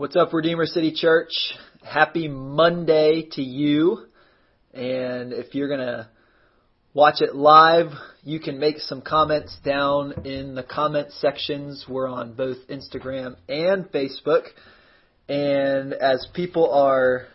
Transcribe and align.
What's 0.00 0.16
up, 0.16 0.32
Redeemer 0.32 0.64
City 0.64 0.94
Church? 0.96 1.28
Happy 1.84 2.26
Monday 2.26 3.28
to 3.32 3.42
you. 3.42 4.06
And 4.72 5.34
if 5.34 5.54
you're 5.54 5.68
going 5.68 5.86
to 5.86 6.08
watch 6.94 7.20
it 7.20 7.36
live, 7.36 7.88
you 8.22 8.40
can 8.40 8.58
make 8.58 8.78
some 8.78 9.02
comments 9.02 9.54
down 9.62 10.24
in 10.24 10.54
the 10.54 10.62
comment 10.62 11.12
sections. 11.12 11.84
We're 11.86 12.08
on 12.08 12.32
both 12.32 12.56
Instagram 12.70 13.36
and 13.46 13.92
Facebook. 13.92 14.44
And 15.28 15.92
as 15.92 16.26
people 16.32 16.72
are 16.72 17.26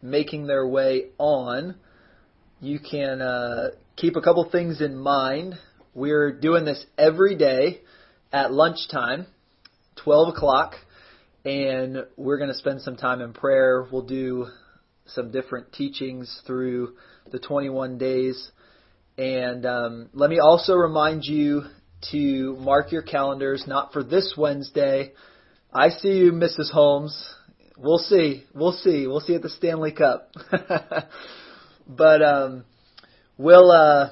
making 0.00 0.46
their 0.46 0.66
way 0.66 1.08
on, 1.18 1.74
you 2.62 2.78
can 2.78 3.20
uh, 3.20 3.72
keep 3.94 4.16
a 4.16 4.22
couple 4.22 4.48
things 4.48 4.80
in 4.80 4.96
mind. 4.96 5.56
We're 5.92 6.32
doing 6.32 6.64
this 6.64 6.82
every 6.96 7.36
day 7.36 7.82
at 8.32 8.54
lunchtime, 8.54 9.26
12 9.96 10.34
o'clock, 10.34 10.76
and 11.46 12.04
we're 12.16 12.38
going 12.38 12.50
to 12.50 12.58
spend 12.58 12.82
some 12.82 12.96
time 12.96 13.20
in 13.20 13.32
prayer. 13.32 13.86
We'll 13.92 14.02
do 14.02 14.48
some 15.06 15.30
different 15.30 15.72
teachings 15.72 16.42
through 16.44 16.94
the 17.30 17.38
21 17.38 17.98
days. 17.98 18.50
And 19.16 19.64
um, 19.64 20.10
let 20.12 20.28
me 20.28 20.40
also 20.40 20.74
remind 20.74 21.22
you 21.24 21.62
to 22.10 22.56
mark 22.58 22.90
your 22.90 23.02
calendars, 23.02 23.62
not 23.64 23.92
for 23.92 24.02
this 24.02 24.34
Wednesday. 24.36 25.12
I 25.72 25.90
see 25.90 26.16
you, 26.16 26.32
Mrs. 26.32 26.72
Holmes. 26.72 27.16
We'll 27.78 27.98
see. 27.98 28.42
We'll 28.52 28.72
see. 28.72 29.06
We'll 29.06 29.20
see 29.20 29.36
at 29.36 29.42
the 29.42 29.48
Stanley 29.48 29.92
Cup. 29.92 30.32
but 31.86 32.22
um, 32.22 32.64
we'll 33.38 33.70
uh, 33.70 34.10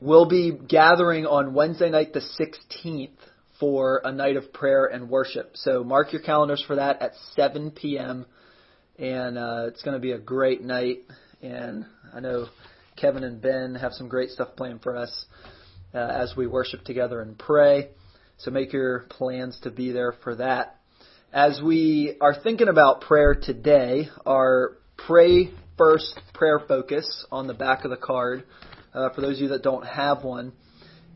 we'll 0.00 0.28
be 0.28 0.50
gathering 0.50 1.26
on 1.26 1.54
Wednesday 1.54 1.90
night, 1.90 2.12
the 2.12 2.22
16th, 2.40 3.10
for 3.64 4.02
a 4.04 4.12
night 4.12 4.36
of 4.36 4.52
prayer 4.52 4.84
and 4.84 5.08
worship. 5.08 5.52
So 5.54 5.82
mark 5.82 6.12
your 6.12 6.20
calendars 6.20 6.62
for 6.66 6.76
that 6.76 7.00
at 7.00 7.12
7 7.34 7.70
p.m. 7.70 8.26
And 8.98 9.38
uh, 9.38 9.68
it's 9.68 9.82
going 9.82 9.94
to 9.94 10.02
be 10.02 10.12
a 10.12 10.18
great 10.18 10.60
night. 10.62 10.98
And 11.40 11.86
I 12.12 12.20
know 12.20 12.48
Kevin 12.94 13.24
and 13.24 13.40
Ben 13.40 13.74
have 13.76 13.94
some 13.94 14.06
great 14.06 14.28
stuff 14.28 14.48
planned 14.54 14.82
for 14.82 14.94
us 14.94 15.24
uh, 15.94 15.96
as 15.96 16.34
we 16.36 16.46
worship 16.46 16.84
together 16.84 17.22
and 17.22 17.38
pray. 17.38 17.88
So 18.36 18.50
make 18.50 18.74
your 18.74 19.06
plans 19.08 19.58
to 19.62 19.70
be 19.70 19.92
there 19.92 20.12
for 20.22 20.34
that. 20.34 20.78
As 21.32 21.62
we 21.64 22.18
are 22.20 22.34
thinking 22.34 22.68
about 22.68 23.00
prayer 23.00 23.34
today, 23.34 24.10
our 24.26 24.76
pray 24.98 25.48
first 25.78 26.20
prayer 26.34 26.60
focus 26.68 27.24
on 27.32 27.46
the 27.46 27.54
back 27.54 27.86
of 27.86 27.90
the 27.90 27.96
card, 27.96 28.44
uh, 28.92 29.08
for 29.14 29.22
those 29.22 29.38
of 29.38 29.42
you 29.42 29.48
that 29.48 29.62
don't 29.62 29.86
have 29.86 30.22
one, 30.22 30.52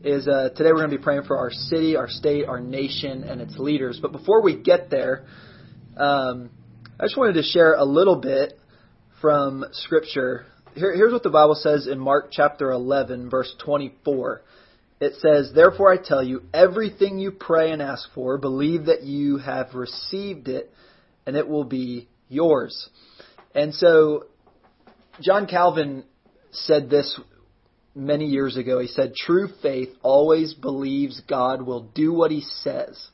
is 0.03 0.27
uh, 0.27 0.49
today 0.55 0.71
we're 0.71 0.79
going 0.79 0.91
to 0.91 0.97
be 0.97 1.03
praying 1.03 1.23
for 1.23 1.37
our 1.37 1.51
city, 1.51 1.95
our 1.95 2.07
state, 2.07 2.45
our 2.45 2.59
nation, 2.59 3.23
and 3.23 3.41
its 3.41 3.57
leaders. 3.57 3.99
But 4.01 4.11
before 4.11 4.41
we 4.41 4.55
get 4.55 4.89
there, 4.89 5.25
um, 5.97 6.49
I 6.99 7.03
just 7.03 7.17
wanted 7.17 7.33
to 7.33 7.43
share 7.43 7.73
a 7.73 7.83
little 7.83 8.15
bit 8.15 8.57
from 9.21 9.65
Scripture. 9.73 10.45
Here, 10.73 10.95
here's 10.95 11.11
what 11.11 11.23
the 11.23 11.29
Bible 11.29 11.55
says 11.55 11.87
in 11.87 11.99
Mark 11.99 12.29
chapter 12.31 12.71
11, 12.71 13.29
verse 13.29 13.53
24. 13.63 14.41
It 15.01 15.15
says, 15.19 15.51
Therefore 15.53 15.91
I 15.91 15.97
tell 15.97 16.23
you, 16.23 16.43
everything 16.53 17.19
you 17.19 17.31
pray 17.31 17.71
and 17.71 17.81
ask 17.81 18.07
for, 18.13 18.37
believe 18.37 18.85
that 18.85 19.03
you 19.03 19.37
have 19.37 19.75
received 19.75 20.47
it, 20.47 20.71
and 21.25 21.35
it 21.35 21.47
will 21.47 21.65
be 21.65 22.07
yours. 22.29 22.89
And 23.53 23.73
so, 23.73 24.27
John 25.19 25.47
Calvin 25.47 26.05
said 26.51 26.89
this 26.89 27.19
many 27.95 28.25
years 28.25 28.57
ago. 28.57 28.79
He 28.79 28.87
said, 28.87 29.13
True 29.15 29.49
faith 29.61 29.89
always 30.01 30.53
believes 30.53 31.21
God 31.27 31.61
will 31.61 31.83
do 31.93 32.13
what 32.13 32.31
he 32.31 32.41
says. 32.41 33.09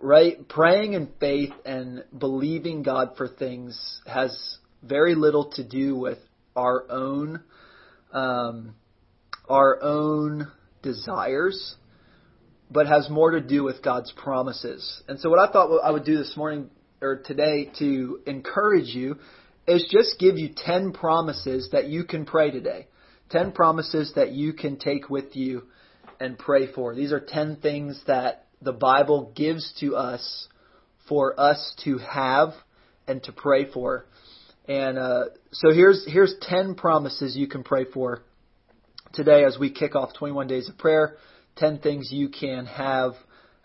Right? 0.00 0.48
Praying 0.48 0.94
in 0.94 1.08
faith 1.20 1.52
and 1.64 2.04
believing 2.16 2.82
God 2.82 3.10
for 3.16 3.28
things 3.28 4.00
has 4.06 4.58
very 4.82 5.14
little 5.14 5.50
to 5.52 5.64
do 5.64 5.94
with 5.96 6.18
our 6.56 6.90
own 6.90 7.42
um, 8.12 8.74
our 9.48 9.82
own 9.82 10.50
desires, 10.82 11.74
but 12.70 12.86
has 12.86 13.10
more 13.10 13.32
to 13.32 13.40
do 13.40 13.62
with 13.62 13.82
God's 13.82 14.12
promises. 14.12 15.02
And 15.08 15.18
so, 15.20 15.28
what 15.28 15.38
I 15.38 15.52
thought 15.52 15.80
I 15.84 15.90
would 15.90 16.04
do 16.04 16.16
this 16.16 16.36
morning 16.36 16.70
or 17.02 17.22
today 17.24 17.70
to 17.78 18.20
encourage 18.26 18.88
you 18.88 19.16
is 19.66 19.86
just 19.90 20.18
give 20.18 20.38
you 20.38 20.50
10 20.56 20.92
promises 20.92 21.68
that 21.72 21.88
you 21.88 22.04
can 22.04 22.24
pray 22.24 22.50
today. 22.50 22.86
10 23.30 23.52
promises 23.52 24.12
that 24.16 24.32
you 24.32 24.52
can 24.52 24.78
take 24.78 25.08
with 25.08 25.36
you 25.36 25.62
and 26.18 26.38
pray 26.38 26.70
for. 26.72 26.94
These 26.94 27.12
are 27.12 27.20
10 27.20 27.56
things 27.56 28.00
that 28.06 28.46
the 28.60 28.72
Bible 28.72 29.32
gives 29.34 29.72
to 29.80 29.96
us 29.96 30.48
for 31.08 31.38
us 31.38 31.74
to 31.84 31.98
have 31.98 32.50
and 33.06 33.22
to 33.24 33.32
pray 33.32 33.70
for. 33.70 34.06
And 34.68 34.98
uh, 34.98 35.24
so 35.52 35.72
here's 35.72 36.04
here's 36.06 36.34
10 36.42 36.74
promises 36.74 37.36
you 37.36 37.48
can 37.48 37.64
pray 37.64 37.84
for 37.84 38.22
today 39.12 39.44
as 39.44 39.58
we 39.58 39.70
kick 39.70 39.96
off 39.96 40.12
21 40.14 40.46
days 40.46 40.68
of 40.68 40.78
prayer. 40.78 41.16
10 41.56 41.78
things 41.78 42.10
you 42.12 42.28
can 42.28 42.66
have 42.66 43.12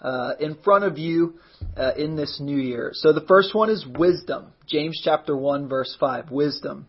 uh, 0.01 0.33
in 0.39 0.57
front 0.63 0.83
of 0.83 0.97
you 0.97 1.35
uh, 1.77 1.91
in 1.97 2.15
this 2.15 2.39
new 2.39 2.57
year. 2.57 2.91
So 2.93 3.13
the 3.13 3.25
first 3.27 3.53
one 3.53 3.69
is 3.69 3.85
wisdom. 3.87 4.47
James 4.67 4.99
chapter 5.03 5.37
1 5.37 5.69
verse 5.69 5.95
5. 5.99 6.31
Wisdom. 6.31 6.87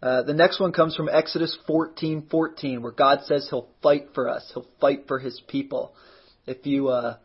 Uh, 0.00 0.22
the 0.22 0.34
next 0.34 0.60
one 0.60 0.72
comes 0.72 0.94
from 0.94 1.08
Exodus 1.08 1.56
14:14, 1.68 2.82
where 2.82 2.92
God 2.92 3.24
says 3.24 3.48
He'll 3.50 3.68
fight 3.82 4.10
for 4.14 4.28
us. 4.28 4.48
He'll 4.54 4.66
fight 4.80 5.08
for 5.08 5.18
His 5.18 5.40
people. 5.48 5.94
If 6.46 6.66
you 6.66 6.88
uh, 6.88 7.16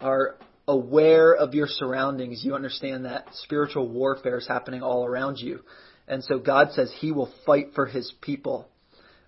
are 0.00 0.36
aware 0.68 1.34
of 1.34 1.54
your 1.54 1.66
surroundings, 1.66 2.44
you 2.44 2.54
understand 2.54 3.04
that 3.06 3.26
spiritual 3.34 3.88
warfare 3.88 4.38
is 4.38 4.46
happening 4.46 4.82
all 4.82 5.04
around 5.04 5.38
you, 5.38 5.60
and 6.06 6.22
so 6.22 6.38
God 6.38 6.72
says 6.72 6.92
He 7.00 7.10
will 7.10 7.32
fight 7.44 7.74
for 7.74 7.86
His 7.86 8.12
people. 8.20 8.68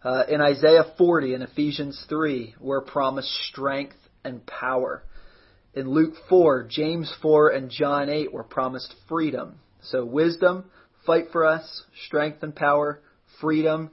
Uh, 0.04 0.22
in 0.28 0.40
Isaiah 0.40 0.84
40 0.96 1.34
and 1.34 1.42
Ephesians 1.42 2.00
3, 2.08 2.54
we're 2.60 2.82
promised 2.82 3.32
strength 3.50 3.96
and 4.24 4.46
power. 4.46 5.02
In 5.74 5.90
Luke 5.90 6.14
4, 6.28 6.68
James 6.70 7.12
4, 7.20 7.50
and 7.50 7.70
John 7.70 8.08
8, 8.08 8.32
we're 8.32 8.44
promised 8.44 8.94
freedom. 9.08 9.58
So 9.82 10.04
wisdom 10.04 10.70
fight 11.08 11.32
for 11.32 11.46
us, 11.46 11.82
strength 12.06 12.42
and 12.42 12.54
power, 12.54 13.00
freedom. 13.40 13.90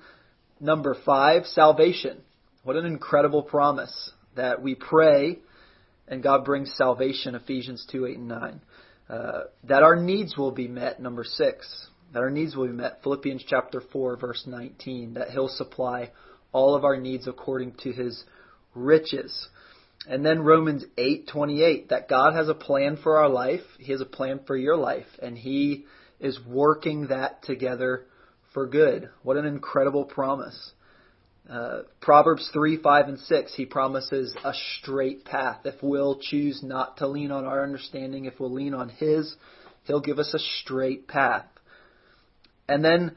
Number 0.59 0.95
five, 1.05 1.45
salvation. 1.45 2.21
What 2.63 2.75
an 2.75 2.85
incredible 2.85 3.41
promise 3.41 4.11
that 4.35 4.61
we 4.61 4.75
pray 4.75 5.39
and 6.07 6.21
God 6.21 6.45
brings 6.45 6.75
salvation, 6.75 7.35
Ephesians 7.35 7.87
2, 7.91 8.05
8, 8.05 8.17
and 8.17 8.27
9. 8.27 8.61
Uh, 9.09 9.41
that 9.63 9.83
our 9.83 9.95
needs 9.95 10.37
will 10.37 10.51
be 10.51 10.67
met, 10.67 10.99
number 10.99 11.23
six. 11.23 11.87
That 12.13 12.19
our 12.19 12.29
needs 12.29 12.55
will 12.55 12.67
be 12.67 12.73
met, 12.73 13.01
Philippians 13.03 13.43
chapter 13.47 13.81
4, 13.91 14.17
verse 14.17 14.43
19. 14.45 15.15
That 15.15 15.29
He'll 15.29 15.47
supply 15.47 16.11
all 16.51 16.75
of 16.75 16.83
our 16.83 16.97
needs 16.97 17.27
according 17.27 17.75
to 17.83 17.91
His 17.91 18.23
riches. 18.73 19.47
And 20.07 20.23
then 20.23 20.41
Romans 20.41 20.85
8:28 20.97 21.89
that 21.89 22.07
God 22.07 22.35
has 22.35 22.47
a 22.49 22.53
plan 22.53 22.97
for 22.97 23.17
our 23.17 23.29
life. 23.29 23.63
He 23.79 23.91
has 23.91 24.01
a 24.01 24.05
plan 24.05 24.41
for 24.45 24.55
your 24.55 24.77
life 24.77 25.07
and 25.19 25.35
he 25.35 25.85
is 26.19 26.39
working 26.47 27.07
that 27.07 27.43
together 27.43 28.05
for 28.53 28.67
good. 28.67 29.09
What 29.23 29.37
an 29.37 29.45
incredible 29.45 30.05
promise. 30.05 30.71
Uh, 31.49 31.81
Proverbs 32.01 32.49
3, 32.53 32.81
5, 32.81 33.07
and 33.07 33.19
6, 33.19 33.53
he 33.55 33.65
promises 33.65 34.35
a 34.43 34.53
straight 34.79 35.25
path. 35.25 35.59
If 35.65 35.75
we'll 35.83 36.17
choose 36.19 36.63
not 36.63 36.97
to 36.97 37.07
lean 37.07 37.31
on 37.31 37.45
our 37.45 37.61
understanding, 37.61 38.25
if 38.25 38.39
we'll 38.39 38.51
lean 38.51 38.73
on 38.73 38.89
his, 38.89 39.35
he'll 39.83 40.01
give 40.01 40.17
us 40.17 40.33
a 40.33 40.39
straight 40.61 41.07
path. 41.07 41.45
And 42.67 42.83
then 42.83 43.15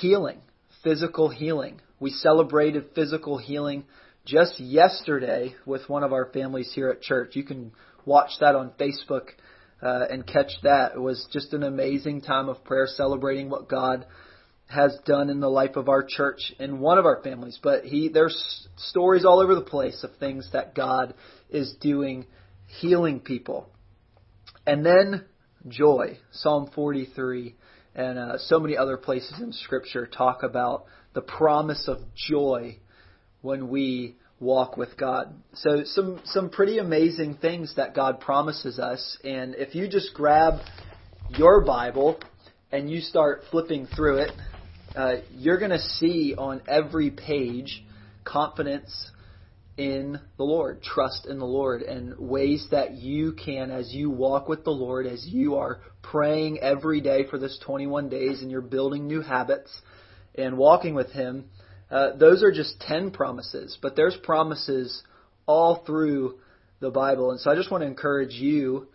healing, 0.00 0.40
physical 0.82 1.28
healing. 1.28 1.80
We 2.00 2.10
celebrated 2.10 2.86
physical 2.94 3.38
healing 3.38 3.84
just 4.24 4.58
yesterday 4.58 5.54
with 5.64 5.88
one 5.88 6.02
of 6.02 6.12
our 6.12 6.26
families 6.32 6.72
here 6.74 6.90
at 6.90 7.00
church. 7.00 7.36
You 7.36 7.44
can 7.44 7.72
watch 8.04 8.30
that 8.40 8.56
on 8.56 8.72
Facebook 8.78 9.28
uh, 9.82 10.06
and 10.10 10.26
catch 10.26 10.50
that. 10.62 10.92
It 10.94 11.00
was 11.00 11.26
just 11.32 11.52
an 11.52 11.62
amazing 11.62 12.22
time 12.22 12.48
of 12.48 12.64
prayer, 12.64 12.86
celebrating 12.86 13.50
what 13.50 13.68
God 13.68 14.06
has 14.68 14.96
done 15.06 15.30
in 15.30 15.40
the 15.40 15.48
life 15.48 15.76
of 15.76 15.88
our 15.88 16.04
church 16.06 16.52
and 16.58 16.80
one 16.80 16.98
of 16.98 17.06
our 17.06 17.22
families. 17.22 17.58
But 17.62 17.84
he, 17.84 18.08
there's 18.08 18.68
stories 18.76 19.24
all 19.24 19.40
over 19.40 19.54
the 19.54 19.62
place 19.62 20.04
of 20.04 20.10
things 20.16 20.48
that 20.52 20.74
God 20.74 21.14
is 21.48 21.74
doing, 21.80 22.26
healing 22.80 23.20
people. 23.20 23.68
And 24.66 24.84
then 24.84 25.24
joy, 25.66 26.18
Psalm 26.32 26.70
43, 26.74 27.54
and 27.94 28.18
uh, 28.18 28.38
so 28.38 28.60
many 28.60 28.76
other 28.76 28.96
places 28.96 29.40
in 29.40 29.52
Scripture 29.52 30.06
talk 30.06 30.42
about 30.42 30.84
the 31.14 31.22
promise 31.22 31.88
of 31.88 31.98
joy 32.14 32.78
when 33.40 33.68
we 33.68 34.16
walk 34.40 34.76
with 34.76 34.96
God. 34.96 35.34
So 35.54 35.82
some 35.84 36.20
some 36.24 36.50
pretty 36.50 36.78
amazing 36.78 37.36
things 37.36 37.74
that 37.76 37.94
God 37.94 38.20
promises 38.20 38.78
us 38.78 39.18
and 39.24 39.54
if 39.56 39.74
you 39.74 39.88
just 39.88 40.14
grab 40.14 40.60
your 41.30 41.64
Bible 41.64 42.20
and 42.70 42.90
you 42.90 43.00
start 43.00 43.42
flipping 43.50 43.86
through 43.86 44.18
it, 44.18 44.32
uh, 44.94 45.16
you're 45.32 45.58
going 45.58 45.70
to 45.70 45.80
see 45.80 46.34
on 46.36 46.62
every 46.68 47.10
page 47.10 47.84
confidence 48.24 49.10
in 49.76 50.18
the 50.36 50.44
Lord, 50.44 50.82
trust 50.82 51.26
in 51.26 51.38
the 51.38 51.46
Lord, 51.46 51.82
and 51.82 52.18
ways 52.18 52.66
that 52.72 52.94
you 52.94 53.32
can, 53.32 53.70
as 53.70 53.92
you 53.94 54.10
walk 54.10 54.48
with 54.48 54.64
the 54.64 54.72
Lord, 54.72 55.06
as 55.06 55.24
you 55.26 55.54
are 55.56 55.80
praying 56.02 56.58
every 56.58 57.00
day 57.00 57.26
for 57.30 57.38
this 57.38 57.58
21 57.64 58.08
days 58.08 58.42
and 58.42 58.50
you're 58.50 58.60
building 58.60 59.06
new 59.06 59.20
habits 59.20 59.70
and 60.34 60.58
walking 60.58 60.94
with 60.94 61.10
Him, 61.12 61.48
uh, 61.90 62.16
those 62.16 62.42
are 62.42 62.52
just 62.52 62.80
10 62.80 63.10
promises, 63.10 63.78
but 63.80 63.96
there's 63.96 64.16
promises 64.22 65.02
all 65.46 65.82
through 65.86 66.38
the 66.80 66.90
Bible. 66.90 67.30
And 67.30 67.40
so 67.40 67.50
I 67.50 67.54
just 67.54 67.70
want 67.70 67.82
to 67.82 67.86
encourage 67.86 68.34
you 68.34 68.88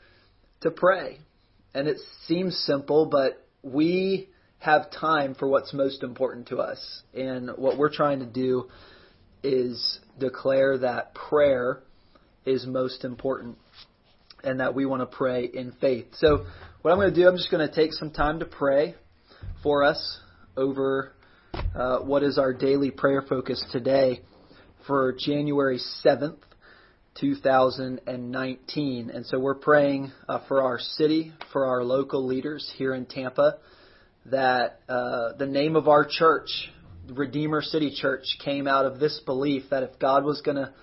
to 0.62 0.72
pray. 0.72 1.18
And 1.74 1.88
it 1.88 1.98
seems 2.28 2.58
simple, 2.58 3.08
but 3.08 3.46
we 3.64 4.30
have 4.60 4.92
time 4.92 5.36
for 5.36 5.48
what's 5.48 5.74
most 5.74 6.04
important 6.04 6.48
to 6.48 6.58
us. 6.58 7.02
And 7.14 7.50
what 7.58 7.78
we're 7.78 7.94
trying 7.94 8.20
to 8.20 8.26
do 8.26 8.70
is 9.44 10.00
declare 10.20 10.78
that 10.78 11.16
prayer 11.16 11.82
is 12.46 12.66
most 12.66 13.04
important 13.04 13.58
and 14.44 14.60
that 14.60 14.76
we 14.76 14.86
want 14.86 15.02
to 15.02 15.18
pray 15.18 15.46
in 15.46 15.74
faith. 15.82 16.08
So, 16.14 16.46
what 16.82 16.92
I'm 16.92 16.98
going 16.98 17.14
to 17.14 17.16
do, 17.16 17.28
I'm 17.28 17.38
just 17.38 17.50
going 17.50 17.68
to 17.68 17.74
take 17.74 17.94
some 17.94 18.12
time 18.12 18.40
to 18.40 18.46
pray 18.46 18.96
for 19.64 19.84
us 19.84 20.20
over 20.58 21.14
uh, 21.76 22.00
what 22.00 22.24
is 22.24 22.38
our 22.38 22.54
daily 22.54 22.92
prayer 22.92 23.24
focus 23.28 23.64
today 23.72 24.22
for 24.86 25.16
January 25.18 25.80
7th, 26.06 26.38
2019. 27.20 29.10
And 29.10 29.26
so 29.26 29.40
we're 29.40 29.56
praying 29.56 30.12
uh, 30.30 30.40
for 30.48 30.62
our 30.62 30.78
city, 30.80 31.34
for 31.52 31.66
our 31.66 31.84
local 31.84 32.26
leaders 32.26 32.72
here 32.78 32.94
in 32.94 33.06
Tampa, 33.06 33.58
that 34.28 34.82
uh, 34.88 35.34
the 35.38 35.48
name 35.48 35.76
of 35.76 35.88
our 35.88 36.06
church 36.08 36.50
Redeemer 37.10 37.62
City 37.62 37.94
Church 37.94 38.38
came 38.44 38.68
out 38.68 38.86
of 38.86 39.00
this 39.00 39.20
belief 39.26 39.64
that 39.72 39.84
if 39.84 40.00
God 40.00 40.24
was 40.24 40.42
going 40.42 40.58
to 40.58 40.74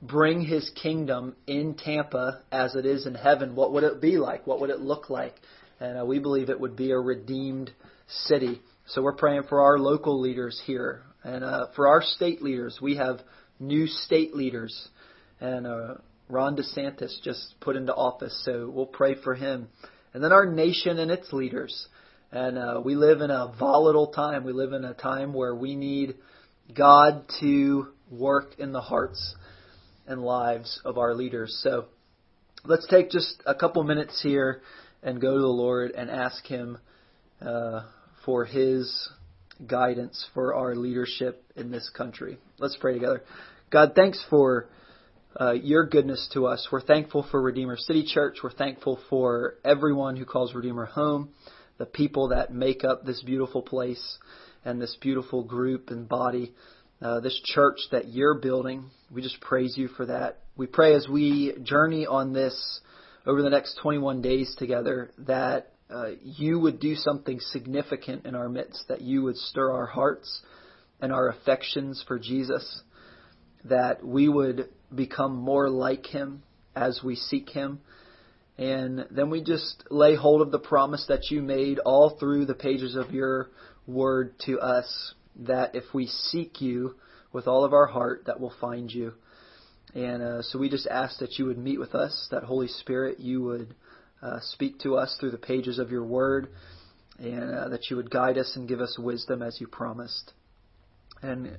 bring 0.00 0.42
his 0.42 0.70
kingdom 0.80 1.34
in 1.46 1.74
Tampa 1.74 2.42
as 2.52 2.74
it 2.74 2.86
is 2.86 3.06
in 3.06 3.14
heaven, 3.14 3.56
what 3.56 3.72
would 3.72 3.82
it 3.82 4.00
be 4.00 4.18
like? 4.18 4.46
What 4.46 4.60
would 4.60 4.70
it 4.70 4.80
look 4.80 5.10
like? 5.10 5.34
And 5.82 5.98
uh, 5.98 6.04
we 6.04 6.20
believe 6.20 6.48
it 6.48 6.60
would 6.60 6.76
be 6.76 6.92
a 6.92 6.96
redeemed 6.96 7.72
city. 8.06 8.60
So 8.86 9.02
we're 9.02 9.16
praying 9.16 9.42
for 9.48 9.62
our 9.62 9.80
local 9.80 10.20
leaders 10.20 10.62
here. 10.64 11.02
And 11.24 11.42
uh, 11.42 11.66
for 11.74 11.88
our 11.88 12.02
state 12.02 12.40
leaders, 12.40 12.78
we 12.80 12.98
have 12.98 13.18
new 13.58 13.88
state 13.88 14.32
leaders. 14.32 14.88
And 15.40 15.66
uh, 15.66 15.94
Ron 16.28 16.56
DeSantis 16.56 17.20
just 17.24 17.56
put 17.60 17.74
into 17.74 17.92
office, 17.92 18.42
so 18.44 18.70
we'll 18.72 18.86
pray 18.86 19.16
for 19.24 19.34
him. 19.34 19.66
And 20.14 20.22
then 20.22 20.30
our 20.30 20.46
nation 20.46 21.00
and 21.00 21.10
its 21.10 21.32
leaders. 21.32 21.88
And 22.30 22.58
uh, 22.58 22.80
we 22.84 22.94
live 22.94 23.20
in 23.20 23.32
a 23.32 23.52
volatile 23.58 24.12
time. 24.12 24.44
We 24.44 24.52
live 24.52 24.72
in 24.72 24.84
a 24.84 24.94
time 24.94 25.34
where 25.34 25.54
we 25.56 25.74
need 25.74 26.14
God 26.78 27.24
to 27.40 27.88
work 28.08 28.54
in 28.56 28.70
the 28.70 28.80
hearts 28.80 29.34
and 30.06 30.22
lives 30.22 30.80
of 30.84 30.96
our 30.96 31.12
leaders. 31.12 31.58
So 31.60 31.86
let's 32.64 32.86
take 32.86 33.10
just 33.10 33.42
a 33.46 33.54
couple 33.56 33.82
minutes 33.82 34.22
here 34.22 34.62
and 35.02 35.20
go 35.20 35.34
to 35.34 35.40
the 35.40 35.46
Lord 35.46 35.92
and 35.92 36.10
ask 36.10 36.44
Him 36.46 36.78
uh, 37.40 37.82
for 38.24 38.44
His 38.44 39.10
guidance 39.66 40.26
for 40.34 40.54
our 40.54 40.74
leadership 40.74 41.44
in 41.56 41.70
this 41.70 41.90
country. 41.96 42.38
Let's 42.58 42.76
pray 42.80 42.94
together. 42.94 43.22
God, 43.70 43.92
thanks 43.94 44.24
for 44.28 44.68
uh, 45.40 45.52
your 45.52 45.86
goodness 45.86 46.28
to 46.34 46.46
us. 46.46 46.68
We're 46.70 46.80
thankful 46.80 47.26
for 47.30 47.40
Redeemer 47.40 47.76
City 47.76 48.04
Church. 48.06 48.38
We're 48.42 48.52
thankful 48.52 48.98
for 49.08 49.54
everyone 49.64 50.16
who 50.16 50.24
calls 50.24 50.54
Redeemer 50.54 50.86
home 50.86 51.30
the 51.78 51.86
people 51.86 52.28
that 52.28 52.52
make 52.52 52.84
up 52.84 53.04
this 53.04 53.22
beautiful 53.22 53.62
place 53.62 54.18
and 54.64 54.80
this 54.80 54.96
beautiful 55.00 55.42
group 55.42 55.88
and 55.88 56.08
body, 56.08 56.52
uh, 57.00 57.20
this 57.20 57.40
church 57.44 57.78
that 57.90 58.08
you're 58.08 58.38
building. 58.38 58.90
We 59.10 59.22
just 59.22 59.40
praise 59.40 59.76
you 59.76 59.88
for 59.88 60.06
that. 60.06 60.38
We 60.56 60.66
pray 60.66 60.94
as 60.94 61.08
we 61.08 61.54
journey 61.64 62.06
on 62.06 62.32
this 62.32 62.80
over 63.26 63.42
the 63.42 63.50
next 63.50 63.78
21 63.82 64.22
days 64.22 64.54
together 64.58 65.10
that 65.18 65.72
uh, 65.90 66.10
you 66.22 66.58
would 66.58 66.80
do 66.80 66.94
something 66.94 67.38
significant 67.40 68.26
in 68.26 68.34
our 68.34 68.48
midst, 68.48 68.86
that 68.88 69.00
you 69.02 69.22
would 69.22 69.36
stir 69.36 69.70
our 69.72 69.86
hearts 69.86 70.42
and 71.00 71.12
our 71.12 71.28
affections 71.28 72.02
for 72.06 72.18
Jesus, 72.18 72.82
that 73.64 74.04
we 74.04 74.28
would 74.28 74.68
become 74.94 75.36
more 75.36 75.68
like 75.68 76.06
him 76.06 76.42
as 76.74 77.00
we 77.04 77.14
seek 77.14 77.50
him 77.50 77.80
and 78.58 79.06
then 79.10 79.30
we 79.30 79.42
just 79.42 79.82
lay 79.90 80.14
hold 80.14 80.42
of 80.42 80.50
the 80.50 80.58
promise 80.58 81.06
that 81.08 81.30
you 81.30 81.42
made 81.42 81.78
all 81.78 82.16
through 82.18 82.46
the 82.46 82.54
pages 82.54 82.94
of 82.94 83.10
your 83.10 83.50
word 83.86 84.34
to 84.46 84.60
us 84.60 85.14
that 85.36 85.74
if 85.74 85.84
we 85.94 86.06
seek 86.06 86.60
you 86.60 86.96
with 87.32 87.46
all 87.46 87.64
of 87.64 87.72
our 87.72 87.86
heart, 87.86 88.24
that 88.26 88.38
we'll 88.38 88.52
find 88.60 88.90
you. 88.90 89.14
And 89.94 90.22
uh, 90.22 90.42
so 90.42 90.58
we 90.58 90.70
just 90.70 90.86
ask 90.86 91.18
that 91.18 91.38
you 91.38 91.46
would 91.46 91.58
meet 91.58 91.78
with 91.78 91.94
us, 91.94 92.28
that 92.30 92.44
Holy 92.44 92.68
Spirit, 92.68 93.20
you 93.20 93.42
would 93.42 93.74
uh, 94.22 94.38
speak 94.40 94.78
to 94.80 94.96
us 94.96 95.16
through 95.20 95.32
the 95.32 95.38
pages 95.38 95.78
of 95.78 95.90
your 95.90 96.04
word, 96.04 96.48
and 97.18 97.54
uh, 97.54 97.68
that 97.68 97.90
you 97.90 97.96
would 97.96 98.10
guide 98.10 98.38
us 98.38 98.52
and 98.56 98.68
give 98.68 98.80
us 98.80 98.98
wisdom 98.98 99.42
as 99.42 99.60
you 99.60 99.66
promised. 99.66 100.32
And 101.22 101.58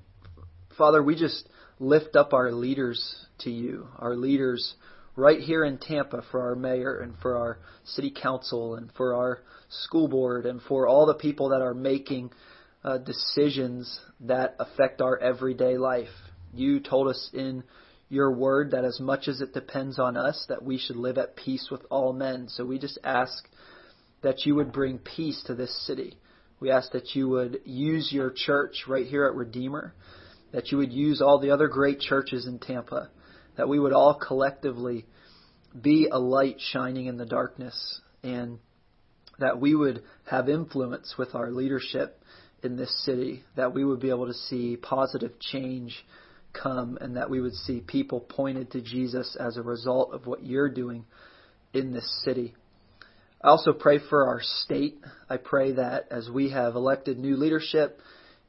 Father, 0.77 1.03
we 1.03 1.15
just 1.15 1.47
lift 1.79 2.15
up 2.15 2.33
our 2.33 2.51
leaders 2.51 3.25
to 3.39 3.51
you, 3.51 3.87
our 3.99 4.15
leaders 4.15 4.73
right 5.15 5.39
here 5.39 5.63
in 5.63 5.77
Tampa 5.77 6.23
for 6.31 6.41
our 6.41 6.55
mayor 6.55 6.99
and 6.99 7.13
for 7.21 7.37
our 7.37 7.59
city 7.85 8.11
council 8.11 8.75
and 8.75 8.91
for 8.97 9.13
our 9.13 9.41
school 9.69 10.07
board 10.07 10.45
and 10.45 10.61
for 10.63 10.87
all 10.87 11.05
the 11.05 11.13
people 11.13 11.49
that 11.49 11.61
are 11.61 11.73
making 11.73 12.31
uh, 12.83 12.97
decisions 12.97 13.99
that 14.21 14.55
affect 14.59 15.01
our 15.01 15.17
everyday 15.17 15.77
life. 15.77 16.09
You 16.53 16.79
told 16.79 17.07
us 17.07 17.29
in 17.33 17.63
your 18.13 18.31
word 18.31 18.71
that 18.71 18.85
as 18.85 18.99
much 18.99 19.27
as 19.27 19.41
it 19.41 19.53
depends 19.53 19.99
on 19.99 20.15
us, 20.15 20.45
that 20.49 20.63
we 20.63 20.77
should 20.77 20.95
live 20.95 21.17
at 21.17 21.35
peace 21.35 21.69
with 21.71 21.81
all 21.89 22.13
men. 22.13 22.47
So 22.47 22.65
we 22.65 22.77
just 22.77 22.99
ask 23.03 23.47
that 24.21 24.45
you 24.45 24.55
would 24.55 24.71
bring 24.71 24.99
peace 24.99 25.43
to 25.47 25.55
this 25.55 25.85
city. 25.85 26.17
We 26.59 26.71
ask 26.71 26.91
that 26.91 27.15
you 27.15 27.27
would 27.29 27.61
use 27.65 28.11
your 28.11 28.31
church 28.31 28.85
right 28.87 29.05
here 29.05 29.25
at 29.25 29.35
Redeemer, 29.35 29.93
that 30.51 30.71
you 30.71 30.77
would 30.77 30.93
use 30.93 31.21
all 31.21 31.39
the 31.39 31.51
other 31.51 31.67
great 31.67 31.99
churches 31.99 32.45
in 32.45 32.59
Tampa 32.59 33.09
that 33.57 33.69
we 33.69 33.79
would 33.79 33.93
all 33.93 34.15
collectively 34.15 35.05
be 35.79 36.07
a 36.11 36.19
light 36.19 36.57
shining 36.59 37.07
in 37.07 37.17
the 37.17 37.25
darkness 37.25 38.01
and 38.23 38.59
that 39.39 39.59
we 39.59 39.75
would 39.75 40.03
have 40.25 40.49
influence 40.49 41.15
with 41.17 41.35
our 41.35 41.51
leadership 41.51 42.21
in 42.63 42.77
this 42.77 43.03
city, 43.03 43.43
that 43.55 43.73
we 43.73 43.83
would 43.83 43.99
be 43.99 44.09
able 44.09 44.27
to 44.27 44.33
see 44.33 44.77
positive 44.77 45.39
change 45.39 46.05
come 46.53 46.97
and 47.01 47.17
that 47.17 47.29
we 47.29 47.41
would 47.41 47.53
see 47.53 47.81
people 47.81 48.19
pointed 48.19 48.71
to 48.71 48.81
Jesus 48.81 49.35
as 49.39 49.57
a 49.57 49.61
result 49.61 50.13
of 50.13 50.27
what 50.27 50.43
you're 50.43 50.69
doing 50.69 51.05
in 51.73 51.91
this 51.91 52.23
city. 52.23 52.53
I 53.43 53.49
also 53.49 53.73
pray 53.73 53.99
for 54.09 54.27
our 54.27 54.39
state. 54.41 54.99
I 55.29 55.37
pray 55.37 55.73
that 55.73 56.07
as 56.11 56.29
we 56.29 56.51
have 56.51 56.75
elected 56.75 57.17
new 57.17 57.35
leadership 57.35 57.99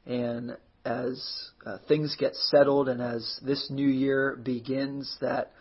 and 0.05 0.55
as 0.85 1.49
uh, 1.65 1.79
things 1.87 2.15
get 2.17 2.35
settled 2.35 2.87
and 2.87 3.01
as 3.01 3.39
this 3.43 3.67
new 3.69 3.87
year 3.87 4.39
begins, 4.41 5.17
that 5.19 5.51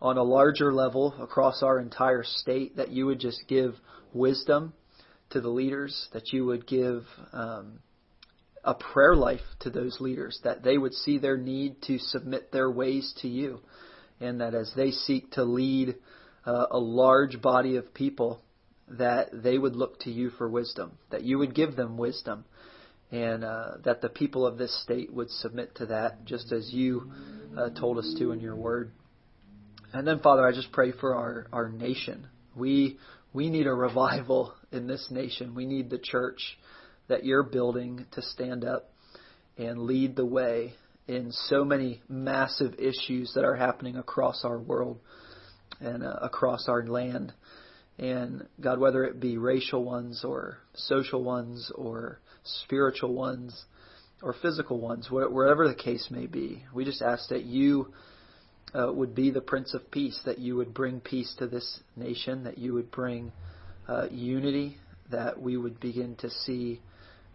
on 0.00 0.18
a 0.18 0.22
larger 0.22 0.72
level 0.72 1.14
across 1.20 1.62
our 1.62 1.80
entire 1.80 2.22
state, 2.22 2.76
that 2.76 2.90
you 2.90 3.06
would 3.06 3.18
just 3.18 3.42
give 3.48 3.74
wisdom 4.12 4.74
to 5.30 5.40
the 5.40 5.48
leaders, 5.48 6.08
that 6.12 6.32
you 6.32 6.44
would 6.44 6.66
give 6.66 7.04
um, 7.32 7.80
a 8.64 8.74
prayer 8.74 9.14
life 9.14 9.40
to 9.60 9.70
those 9.70 9.98
leaders, 10.00 10.40
that 10.44 10.62
they 10.62 10.78
would 10.78 10.94
see 10.94 11.18
their 11.18 11.36
need 11.36 11.82
to 11.82 11.98
submit 11.98 12.50
their 12.50 12.70
ways 12.70 13.12
to 13.22 13.28
you, 13.28 13.60
and 14.20 14.40
that 14.40 14.54
as 14.54 14.72
they 14.74 14.90
seek 14.90 15.30
to 15.32 15.44
lead 15.44 15.96
uh, 16.46 16.66
a 16.70 16.78
large 16.78 17.40
body 17.40 17.76
of 17.76 17.92
people, 17.94 18.40
that 18.88 19.28
they 19.32 19.58
would 19.58 19.76
look 19.76 19.98
to 20.00 20.10
you 20.10 20.30
for 20.30 20.48
wisdom, 20.48 20.92
that 21.10 21.22
you 21.22 21.38
would 21.38 21.54
give 21.54 21.76
them 21.76 21.96
wisdom 21.96 22.44
and 23.10 23.44
uh, 23.44 23.72
that 23.84 24.00
the 24.00 24.08
people 24.08 24.46
of 24.46 24.58
this 24.58 24.82
state 24.82 25.12
would 25.12 25.30
submit 25.30 25.74
to 25.76 25.86
that, 25.86 26.24
just 26.24 26.50
as 26.52 26.72
you 26.72 27.12
uh, 27.56 27.70
told 27.70 27.98
us 27.98 28.14
to 28.18 28.32
in 28.32 28.40
your 28.40 28.56
word. 28.56 28.90
And 29.92 30.06
then, 30.06 30.18
Father, 30.18 30.46
I 30.46 30.52
just 30.52 30.72
pray 30.72 30.90
for 30.90 31.14
our, 31.14 31.46
our 31.52 31.68
nation. 31.68 32.26
We 32.56 32.98
we 33.32 33.50
need 33.50 33.66
a 33.66 33.74
revival 33.74 34.54
in 34.72 34.86
this 34.86 35.08
nation. 35.10 35.54
We 35.54 35.66
need 35.66 35.90
the 35.90 35.98
church 35.98 36.58
that 37.08 37.24
you're 37.24 37.42
building 37.42 38.06
to 38.12 38.22
stand 38.22 38.64
up 38.64 38.90
and 39.56 39.82
lead 39.82 40.16
the 40.16 40.24
way 40.24 40.74
in 41.06 41.30
so 41.32 41.64
many 41.64 42.02
massive 42.08 42.74
issues 42.78 43.32
that 43.34 43.44
are 43.44 43.56
happening 43.56 43.96
across 43.96 44.44
our 44.44 44.58
world 44.58 44.98
and 45.80 46.02
uh, 46.02 46.16
across 46.22 46.68
our 46.68 46.86
land. 46.86 47.32
And 47.98 48.46
God, 48.60 48.80
whether 48.80 49.04
it 49.04 49.20
be 49.20 49.36
racial 49.36 49.84
ones 49.84 50.24
or 50.24 50.58
social 50.74 51.22
ones 51.22 51.70
or 51.74 52.20
spiritual 52.42 53.14
ones 53.14 53.64
or 54.22 54.34
physical 54.40 54.80
ones, 54.80 55.08
wherever 55.10 55.68
the 55.68 55.74
case 55.74 56.08
may 56.10 56.26
be, 56.26 56.64
we 56.72 56.84
just 56.84 57.02
ask 57.02 57.28
that 57.28 57.44
you 57.44 57.92
uh, 58.74 58.92
would 58.92 59.14
be 59.14 59.30
the 59.30 59.40
Prince 59.40 59.74
of 59.74 59.90
Peace, 59.90 60.18
that 60.24 60.38
you 60.38 60.56
would 60.56 60.74
bring 60.74 61.00
peace 61.00 61.32
to 61.38 61.46
this 61.46 61.80
nation, 61.96 62.44
that 62.44 62.58
you 62.58 62.72
would 62.72 62.90
bring 62.90 63.30
uh, 63.86 64.08
unity, 64.10 64.78
that 65.10 65.40
we 65.40 65.56
would 65.56 65.78
begin 65.78 66.16
to 66.16 66.30
see 66.30 66.80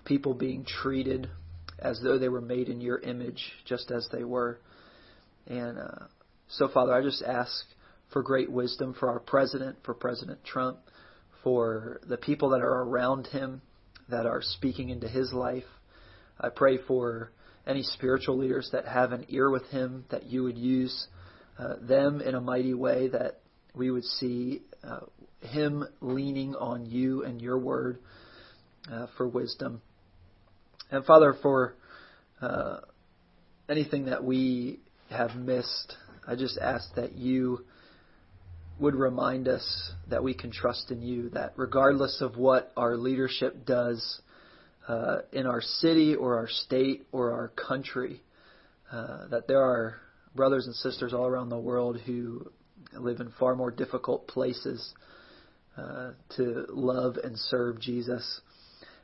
people 0.06 0.34
being 0.34 0.66
treated 0.66 1.30
as 1.78 2.00
though 2.04 2.18
they 2.18 2.30
were 2.30 2.42
made 2.42 2.70
in 2.70 2.82
your 2.82 3.00
image, 3.00 3.52
just 3.66 3.92
as 3.92 4.08
they 4.12 4.24
were. 4.24 4.60
And 5.48 5.78
uh, 5.78 6.06
so, 6.50 6.68
Father, 6.68 6.94
I 6.94 7.02
just 7.02 7.24
ask 7.24 7.66
for 8.12 8.22
great 8.24 8.52
wisdom 8.52 8.96
for 9.00 9.10
our 9.10 9.20
president, 9.20 9.78
for 9.84 9.94
President 9.94 10.44
Trump, 10.44 10.80
for 11.44 12.02
the 12.08 12.18
people 12.18 12.50
that 12.50 12.62
are 12.62 12.84
around 12.84 13.28
him 13.28 13.62
that 14.10 14.26
are 14.26 14.42
speaking 14.42 14.90
into 14.90 15.08
his 15.08 15.32
life. 15.32 15.64
I 16.40 16.50
pray 16.50 16.78
for 16.88 17.32
any 17.68 17.84
spiritual 17.84 18.38
leaders 18.38 18.70
that 18.72 18.86
have 18.88 19.12
an 19.12 19.26
ear 19.30 19.50
with 19.50 19.66
him, 19.68 20.06
that 20.10 20.26
you 20.26 20.44
would 20.44 20.58
use 20.58 21.08
uh, 21.58 21.76
them 21.82 22.22
in 22.22 22.36
a 22.36 22.42
mighty 22.42 22.74
way, 22.74 23.10
that 23.10 23.40
we 23.76 23.92
would 23.92 24.06
see 24.06 24.62
uh, 24.84 25.02
him 25.42 25.86
leaning 26.02 26.56
on 26.56 26.86
you 26.86 27.24
and 27.24 27.42
your 27.42 27.60
word 27.60 28.00
uh, 28.92 29.08
for 29.18 29.28
wisdom. 29.28 29.82
And 30.92 31.06
Father, 31.06 31.36
for 31.42 31.76
uh, 32.42 32.80
anything 33.70 34.06
that 34.06 34.24
we 34.24 34.80
have 35.10 35.36
missed, 35.36 35.96
I 36.28 36.36
just 36.36 36.58
ask 36.58 36.94
that 36.96 37.14
you 37.14 37.66
would 38.80 38.96
remind 38.96 39.48
us 39.48 39.92
that 40.10 40.24
we 40.24 40.34
can 40.34 40.52
trust 40.52 40.90
in 40.90 41.02
you, 41.02 41.30
that 41.30 41.54
regardless 41.58 42.22
of 42.22 42.38
what 42.38 42.72
our 42.78 42.96
leadership 42.96 43.66
does 43.66 44.22
uh, 44.88 45.18
in 45.32 45.46
our 45.46 45.62
city 45.62 46.16
or 46.16 46.38
our 46.38 46.48
state 46.48 47.06
or 47.12 47.34
our 47.34 47.50
country, 47.50 48.22
uh, 48.92 49.28
that 49.28 49.48
there 49.48 49.62
are 49.62 49.98
brothers 50.36 50.66
and 50.66 50.76
sisters 50.76 51.14
all 51.14 51.28
around 51.28 51.50
the 51.50 51.60
world 51.60 52.00
who 52.06 52.52
live 52.94 53.20
in 53.20 53.32
far 53.38 53.56
more 53.56 53.70
difficult 53.70 54.28
places 54.28 54.94
uh, 55.78 56.12
to 56.36 56.66
love 56.70 57.18
and 57.24 57.38
serve 57.38 57.80
Jesus. 57.80 58.42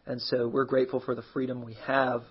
And 0.07 0.21
so 0.21 0.47
we're 0.47 0.65
grateful 0.65 0.99
for 0.99 1.15
the 1.15 1.23
freedom 1.33 1.65
we 1.65 1.75
have, 1.87 2.23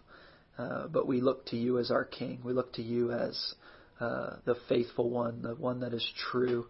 uh, 0.59 0.87
but 0.89 1.07
we 1.07 1.21
look 1.21 1.47
to 1.47 1.57
you 1.57 1.79
as 1.79 1.91
our 1.91 2.05
King. 2.05 2.41
We 2.45 2.53
look 2.53 2.73
to 2.75 2.83
you 2.83 3.11
as 3.13 3.55
uh, 4.01 4.37
the 4.45 4.57
faithful 4.69 5.11
one, 5.11 5.43
the 5.43 5.55
one 5.55 5.81
that 5.81 5.93
is 5.93 6.07
true. 6.31 6.67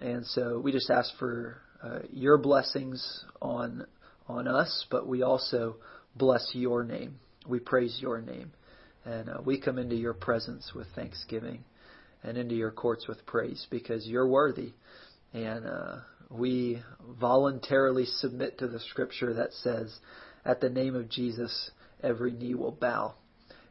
And 0.00 0.26
so 0.26 0.58
we 0.58 0.72
just 0.72 0.90
ask 0.90 1.10
for 1.18 1.58
uh, 1.82 2.00
your 2.10 2.38
blessings 2.38 3.24
on 3.40 3.86
on 4.28 4.48
us, 4.48 4.86
but 4.90 5.06
we 5.06 5.22
also 5.22 5.76
bless 6.16 6.50
your 6.52 6.82
name. 6.82 7.18
We 7.46 7.60
praise 7.60 7.98
your 8.00 8.20
name. 8.20 8.52
And 9.04 9.28
uh, 9.28 9.38
we 9.44 9.60
come 9.60 9.78
into 9.78 9.94
your 9.94 10.14
presence 10.14 10.72
with 10.74 10.88
thanksgiving 10.96 11.64
and 12.24 12.36
into 12.36 12.56
your 12.56 12.72
courts 12.72 13.06
with 13.06 13.24
praise 13.24 13.66
because 13.70 14.04
you're 14.06 14.26
worthy. 14.26 14.72
And 15.32 15.64
uh, 15.66 15.96
we 16.30 16.82
voluntarily 17.20 18.04
submit 18.04 18.58
to 18.58 18.68
the 18.68 18.80
scripture 18.80 19.34
that 19.34 19.52
says, 19.52 19.96
at 20.44 20.60
the 20.60 20.68
name 20.68 20.94
of 20.94 21.08
Jesus, 21.08 21.70
every 22.02 22.32
knee 22.32 22.54
will 22.54 22.72
bow 22.72 23.14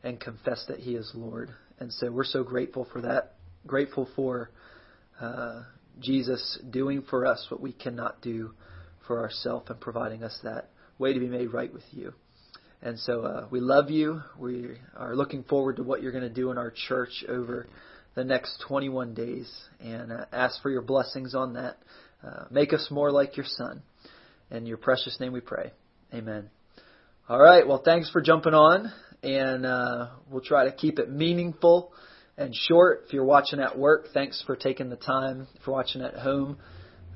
and 0.04 0.20
confess 0.20 0.66
that 0.68 0.80
he 0.80 0.96
is 0.96 1.12
Lord. 1.14 1.50
And 1.80 1.92
so 1.92 2.12
we're 2.12 2.24
so 2.24 2.44
grateful 2.44 2.88
for 2.92 3.02
that. 3.02 3.36
Grateful 3.66 4.08
for 4.16 4.52
uh, 5.20 5.64
Jesus 6.00 6.60
doing 6.70 7.04
for 7.10 7.26
us 7.26 7.46
what 7.50 7.62
we 7.62 7.72
cannot 7.72 8.22
do 8.22 8.52
for 9.08 9.22
ourselves 9.22 9.70
and 9.70 9.80
providing 9.80 10.24
us 10.24 10.38
that 10.44 10.70
way 10.98 11.14
to 11.14 11.20
be 11.20 11.28
made 11.28 11.54
right 11.54 11.74
with 11.74 11.84
you. 11.92 12.14
And 12.82 13.00
so 13.00 13.24
uh, 13.24 13.48
we 13.50 13.60
love 13.60 13.90
you. 13.90 14.22
We 14.38 14.78
are 14.96 15.16
looking 15.16 15.44
forward 15.44 15.78
to 15.78 15.84
what 15.84 16.04
you're 16.04 16.12
going 16.12 16.24
to 16.24 16.30
do 16.30 16.52
in 16.52 16.58
our 16.58 16.72
church 16.88 17.24
over 17.28 17.68
the 18.16 18.24
next 18.24 18.64
21 18.68 19.14
days 19.14 19.52
and 19.80 20.12
uh, 20.12 20.26
ask 20.32 20.62
for 20.62 20.70
your 20.70 20.82
blessings 20.82 21.36
on 21.36 21.54
that. 21.54 21.78
Uh, 22.24 22.46
make 22.50 22.74
us 22.74 22.88
more 22.90 23.12
like 23.12 23.38
your 23.38 23.46
Son. 23.46 23.84
In 24.50 24.66
your 24.66 24.78
precious 24.78 25.20
name 25.20 25.34
we 25.34 25.42
pray. 25.42 25.72
Amen. 26.14 26.50
All 27.28 27.40
right. 27.40 27.68
Well, 27.68 27.82
thanks 27.84 28.10
for 28.10 28.22
jumping 28.22 28.54
on, 28.54 28.92
and 29.22 29.66
uh, 29.66 30.10
we'll 30.30 30.42
try 30.42 30.66
to 30.66 30.72
keep 30.72 31.00
it 31.00 31.10
meaningful 31.10 31.92
and 32.38 32.56
short. 32.56 33.04
If 33.06 33.14
you're 33.14 33.26
watching 33.26 33.60
at 33.60 33.78
work, 33.78 34.08
thanks 34.14 34.42
for 34.46 34.56
taking 34.56 34.90
the 34.90 34.96
time. 34.96 35.48
If 35.56 35.68
you're 35.68 35.76
watching 35.76 36.02
at 36.02 36.14
home 36.14 36.58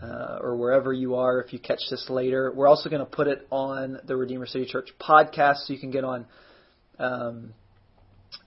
uh, 0.01 0.39
or 0.41 0.57
wherever 0.57 0.91
you 0.91 1.15
are, 1.15 1.39
if 1.41 1.53
you 1.53 1.59
catch 1.59 1.81
this 1.89 2.07
later, 2.09 2.51
we're 2.53 2.67
also 2.67 2.89
going 2.89 3.05
to 3.05 3.09
put 3.09 3.27
it 3.27 3.47
on 3.51 3.99
the 4.05 4.17
Redeemer 4.17 4.47
City 4.47 4.65
Church 4.65 4.89
podcast, 4.99 5.65
so 5.65 5.73
you 5.73 5.79
can 5.79 5.91
get 5.91 6.03
on 6.03 6.25
um, 6.97 7.53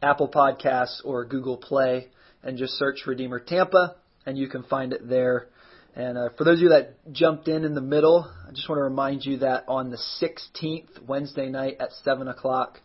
Apple 0.03 0.29
Podcasts 0.29 1.01
or 1.05 1.25
Google 1.25 1.57
Play 1.57 2.09
and 2.43 2.59
just 2.59 2.75
search 2.75 3.07
Redeemer 3.07 3.41
Tampa, 3.41 3.97
and 4.27 4.37
you 4.37 4.49
can 4.49 4.63
find 4.65 4.93
it 4.93 5.09
there. 5.09 5.49
And 5.95 6.17
uh, 6.17 6.29
for 6.39 6.45
those 6.45 6.59
of 6.59 6.63
you 6.63 6.69
that 6.71 7.13
jumped 7.13 7.49
in 7.49 7.65
in 7.65 7.75
the 7.75 7.83
middle, 7.83 8.31
I 8.49 8.53
just 8.53 8.69
want 8.69 8.79
to 8.79 8.85
remind 8.85 9.25
you 9.25 9.39
that 9.39 9.65
on 9.69 9.91
the 9.91 9.99
16th, 10.23 11.07
Wednesday 11.07 11.51
night 11.51 11.77
at 11.81 11.91
7 12.03 12.29
o'clock, 12.29 12.81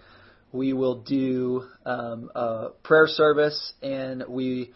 we 0.52 0.74
will 0.74 1.02
do 1.04 1.64
um, 1.86 2.30
a 2.36 2.70
prayer 2.84 3.08
service, 3.08 3.74
and 3.82 4.24
we, 4.28 4.74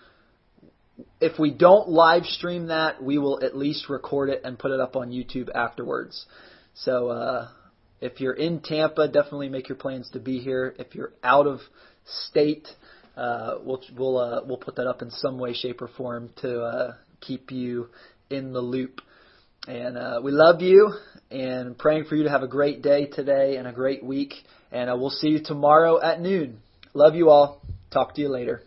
if 1.20 1.40
we 1.40 1.52
don't 1.52 1.90
live 1.90 2.26
stream 2.26 2.68
that, 2.68 3.04
we 3.04 3.18
will 3.18 3.44
at 3.44 3.58
least 3.58 3.90
record 3.90 4.30
it 4.30 4.42
and 4.46 4.58
put 4.58 4.72
it 4.72 4.80
up 4.80 4.96
on 4.96 5.12
YouTube 5.12 5.50
afterwards. 5.54 6.26
So 6.74 7.10
uh, 7.10 7.50
if 8.00 8.22
you're 8.22 8.34
in 8.34 8.62
Tampa, 8.62 9.08
definitely 9.08 9.50
make 9.50 9.70
your 9.70 9.78
plans 9.78 10.10
to 10.14 10.20
be 10.20 10.40
here. 10.40 10.74
If 10.80 10.96
you're 10.96 11.14
out 11.24 11.48
of 11.48 11.60
state, 12.06 12.68
uh, 13.16 13.56
we'll 13.64 13.82
we'll 13.98 14.18
uh, 14.18 14.42
we'll 14.46 14.58
put 14.58 14.76
that 14.76 14.88
up 14.88 15.02
in 15.02 15.12
some 15.12 15.38
way, 15.38 15.54
shape, 15.54 15.82
or 15.82 15.90
form 15.90 16.30
to 16.42 16.62
uh, 16.62 16.94
keep 17.20 17.52
you 17.52 17.90
in 18.30 18.54
the 18.54 18.62
loop. 18.62 19.02
And 19.68 19.98
uh, 19.98 20.22
we 20.24 20.32
love 20.32 20.62
you 20.62 20.92
and 21.30 21.78
praying 21.78 22.06
for 22.06 22.16
you 22.16 22.24
to 22.24 22.30
have 22.30 22.42
a 22.42 22.48
great 22.48 22.82
day 22.82 23.06
today 23.06 23.58
and 23.58 23.68
a 23.68 23.72
great 23.72 24.04
week. 24.04 24.34
And 24.72 24.90
uh, 24.90 24.98
we'll 24.98 25.12
see 25.12 25.28
you 25.28 25.44
tomorrow 25.44 26.02
at 26.02 26.20
noon. 26.20 26.60
Love 26.94 27.16
you 27.16 27.30
all. 27.30 27.62
Talk 27.92 28.16
to 28.16 28.22
you 28.22 28.30
later. 28.30 28.64